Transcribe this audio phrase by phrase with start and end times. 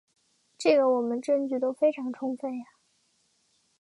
[0.57, 2.65] 这个我们证据都非常充分呀。